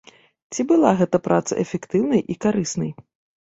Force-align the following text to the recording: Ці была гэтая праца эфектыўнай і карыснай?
Ці 0.53 0.65
была 0.71 0.93
гэтая 1.03 1.21
праца 1.29 1.59
эфектыўнай 1.67 2.27
і 2.33 2.41
карыснай? 2.49 2.91